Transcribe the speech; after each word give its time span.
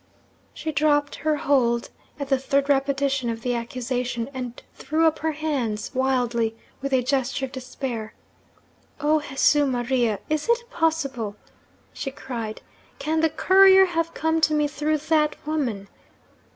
She 0.55 0.71
dropped 0.71 1.13
her 1.17 1.35
hold 1.35 1.91
at 2.19 2.29
the 2.29 2.39
third 2.39 2.69
repetition 2.69 3.29
of 3.29 3.43
the 3.43 3.53
accusation, 3.53 4.31
and 4.33 4.59
threw 4.73 5.05
up 5.05 5.19
her 5.19 5.33
hands 5.33 5.93
wildly 5.93 6.55
with 6.81 6.91
a 6.91 7.03
gesture 7.03 7.45
of 7.45 7.51
despair. 7.51 8.15
'Oh, 8.99 9.21
Jesu 9.21 9.67
Maria! 9.67 10.17
is 10.27 10.49
it 10.49 10.67
possible?' 10.71 11.35
she 11.93 12.09
cried. 12.09 12.63
'Can 12.97 13.19
the 13.19 13.29
courier 13.29 13.85
have 13.85 14.15
come 14.15 14.41
to 14.41 14.55
me 14.55 14.67
through 14.67 14.97
that 14.97 15.35
woman?' 15.45 15.87